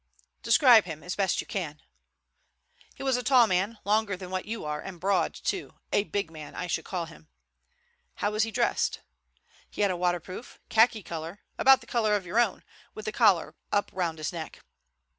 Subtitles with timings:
[0.41, 1.79] "Describe him as best you can."
[2.95, 5.75] "He was a tall man, longer than what you are, and broad too.
[5.93, 7.27] A big man, I should call him."
[8.15, 9.01] "How was he dressed?"
[9.69, 14.17] "He had a waterproof, khaki color—about the color of your own—with the collar up round
[14.17, 14.61] his neck."